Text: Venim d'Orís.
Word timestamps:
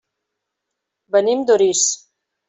Venim 1.15 1.43
d'Orís. 1.49 1.83